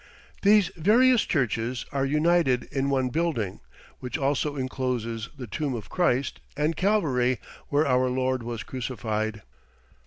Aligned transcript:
These 0.41 0.69
various 0.69 1.21
churches 1.25 1.85
are 1.91 2.07
united 2.07 2.63
in 2.71 2.89
one 2.89 3.09
building, 3.09 3.59
which 3.99 4.17
also 4.17 4.55
encloses 4.55 5.29
the 5.37 5.45
Tomb 5.45 5.75
of 5.75 5.89
Christ, 5.89 6.39
and 6.57 6.75
Calvary, 6.75 7.37
where 7.67 7.85
our 7.85 8.09
Lord 8.09 8.41
was 8.41 8.63
crucified. 8.63 9.43